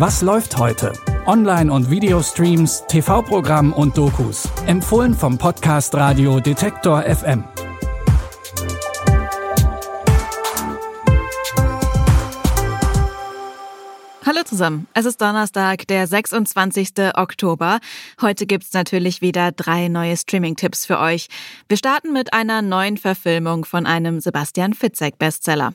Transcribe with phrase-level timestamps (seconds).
[0.00, 0.94] Was läuft heute?
[1.26, 4.48] Online- und Videostreams, TV-Programm und Dokus.
[4.64, 7.44] Empfohlen vom Podcast Radio Detektor FM.
[14.24, 14.86] Hallo zusammen.
[14.94, 16.92] Es ist Donnerstag, der 26.
[17.16, 17.78] Oktober.
[18.22, 21.26] Heute gibt's natürlich wieder drei neue Streaming-Tipps für euch.
[21.68, 25.74] Wir starten mit einer neuen Verfilmung von einem Sebastian Fitzek-Bestseller.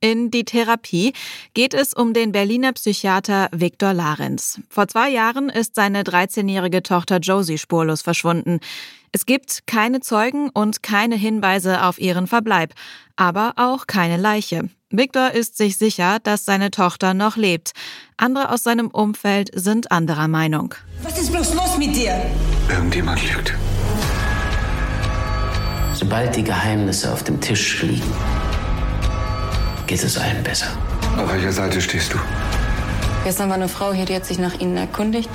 [0.00, 1.12] In die Therapie
[1.54, 4.60] geht es um den Berliner Psychiater Viktor Larenz.
[4.68, 8.60] Vor zwei Jahren ist seine 13-jährige Tochter Josie spurlos verschwunden.
[9.10, 12.74] Es gibt keine Zeugen und keine Hinweise auf ihren Verbleib,
[13.16, 14.68] aber auch keine Leiche.
[14.90, 17.72] Viktor ist sich sicher, dass seine Tochter noch lebt.
[18.16, 20.76] Andere aus seinem Umfeld sind anderer Meinung.
[21.02, 22.24] Was ist bloß los mit dir?
[22.70, 23.52] Irgendjemand lügt.
[25.92, 28.12] Sobald die Geheimnisse auf dem Tisch liegen,
[29.88, 30.68] geht es allen besser.
[31.16, 32.18] Auf welcher Seite stehst du?
[33.24, 35.30] Gestern war eine Frau hier, die hat sich nach Ihnen erkundigt.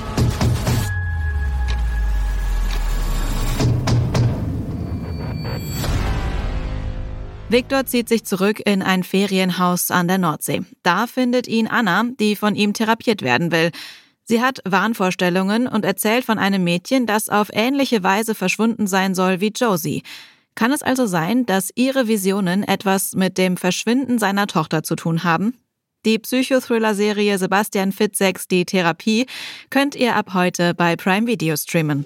[7.48, 10.62] Viktor zieht sich zurück in ein Ferienhaus an der Nordsee.
[10.82, 13.70] Da findet ihn Anna, die von ihm therapiert werden will.
[14.24, 19.40] Sie hat Wahnvorstellungen und erzählt von einem Mädchen, das auf ähnliche Weise verschwunden sein soll
[19.40, 20.02] wie Josie.
[20.54, 25.24] Kann es also sein, dass ihre Visionen etwas mit dem Verschwinden seiner Tochter zu tun
[25.24, 25.58] haben?
[26.04, 29.26] Die Psychothriller-Serie Sebastian Fitzeks Die Therapie
[29.70, 32.04] könnt ihr ab heute bei Prime Video streamen.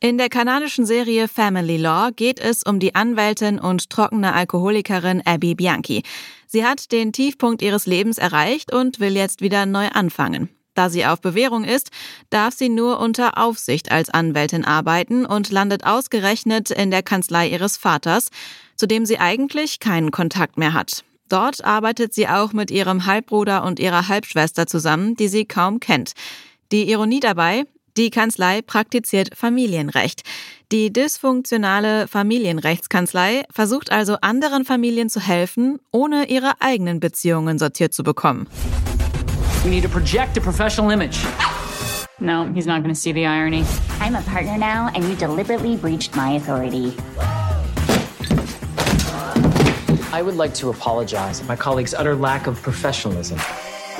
[0.00, 5.54] In der kanadischen Serie Family Law geht es um die Anwältin und trockene Alkoholikerin Abby
[5.54, 6.02] Bianchi.
[6.46, 10.48] Sie hat den Tiefpunkt ihres Lebens erreicht und will jetzt wieder neu anfangen.
[10.74, 11.90] Da sie auf Bewährung ist,
[12.30, 17.76] darf sie nur unter Aufsicht als Anwältin arbeiten und landet ausgerechnet in der Kanzlei ihres
[17.76, 18.28] Vaters,
[18.76, 21.04] zu dem sie eigentlich keinen Kontakt mehr hat.
[21.28, 26.12] Dort arbeitet sie auch mit ihrem Halbbruder und ihrer Halbschwester zusammen, die sie kaum kennt.
[26.72, 27.64] Die Ironie dabei,
[27.96, 30.22] die Kanzlei praktiziert Familienrecht.
[30.72, 38.02] Die dysfunktionale Familienrechtskanzlei versucht also anderen Familien zu helfen, ohne ihre eigenen Beziehungen sortiert zu
[38.02, 38.48] bekommen.
[39.64, 41.24] We need to project a professional image.
[42.18, 43.64] No, he's not going to see the irony.
[44.00, 46.94] I'm a partner now, and you deliberately breached my authority.
[50.12, 51.40] I would like to apologize.
[51.40, 53.38] for My colleague's utter lack of professionalism.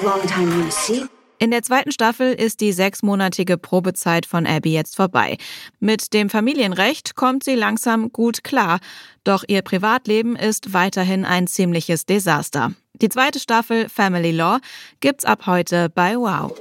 [0.02, 1.08] Long time no see.
[1.42, 5.38] In der zweiten Staffel ist die sechsmonatige Probezeit von Abby jetzt vorbei.
[5.80, 8.78] Mit dem Familienrecht kommt sie langsam gut klar,
[9.24, 12.74] doch ihr Privatleben ist weiterhin ein ziemliches Desaster.
[12.94, 14.60] Die zweite Staffel Family Law
[15.00, 16.52] gibt's ab heute bei Wow.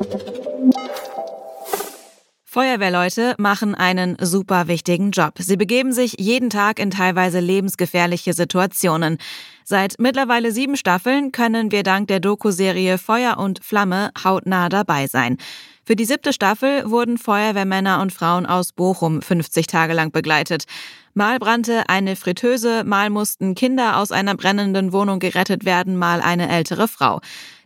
[2.54, 5.36] Feuerwehrleute machen einen super wichtigen Job.
[5.40, 9.20] Sie begeben sich jeden Tag in teilweise lebensgefährliche Situationen.
[9.64, 15.38] Seit mittlerweile sieben Staffeln können wir dank der Doku-Serie Feuer und Flamme hautnah dabei sein.
[15.86, 20.66] Für die siebte Staffel wurden Feuerwehrmänner und Frauen aus Bochum 50 Tage lang begleitet.
[21.14, 26.50] Mal brannte eine Fritteuse, mal mussten Kinder aus einer brennenden Wohnung gerettet werden, mal eine
[26.50, 27.22] ältere Frau.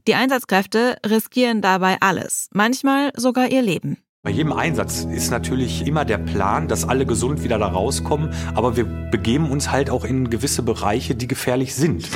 [0.06, 3.97] Die Einsatzkräfte riskieren dabei alles, manchmal sogar ihr Leben.
[4.25, 8.75] Bei jedem Einsatz ist natürlich immer der Plan, dass alle gesund wieder da rauskommen, aber
[8.75, 12.09] wir begeben uns halt auch in gewisse Bereiche, die gefährlich sind.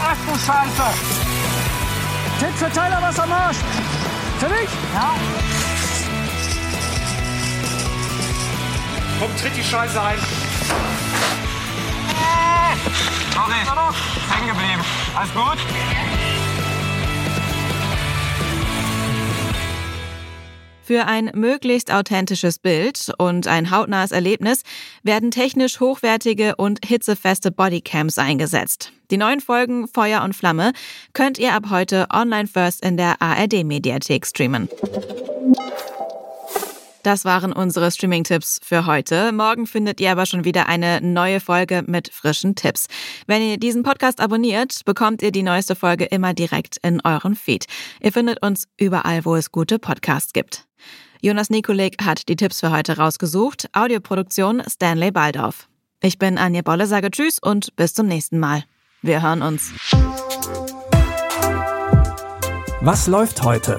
[0.00, 0.94] Ach du Scheiße!
[2.38, 3.56] Tipp Verteiler, was am Arsch!
[4.38, 4.68] Für mich?
[4.94, 5.14] Ja.
[9.18, 10.18] Komm, tritt die Scheiße ein.
[13.34, 13.54] Sorry,
[14.30, 14.82] hängen geblieben.
[15.16, 16.37] Alles gut?
[20.88, 24.62] Für ein möglichst authentisches Bild und ein hautnahes Erlebnis
[25.02, 28.90] werden technisch hochwertige und hitzefeste Bodycams eingesetzt.
[29.10, 30.72] Die neuen Folgen Feuer und Flamme
[31.12, 34.70] könnt ihr ab heute online first in der ARD Mediathek streamen.
[37.02, 39.32] Das waren unsere Streaming-Tipps für heute.
[39.32, 42.86] Morgen findet ihr aber schon wieder eine neue Folge mit frischen Tipps.
[43.26, 47.66] Wenn ihr diesen Podcast abonniert, bekommt ihr die neueste Folge immer direkt in euren Feed.
[48.00, 50.66] Ihr findet uns überall, wo es gute Podcasts gibt.
[51.20, 53.68] Jonas Nikolik hat die Tipps für heute rausgesucht.
[53.72, 55.68] Audioproduktion Stanley Baldorf.
[56.00, 58.64] Ich bin Anja Bolle, sage Tschüss und bis zum nächsten Mal.
[59.02, 59.72] Wir hören uns.
[62.80, 63.78] Was läuft heute?